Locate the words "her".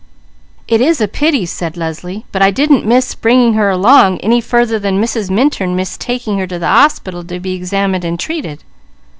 3.53-3.69, 6.39-6.47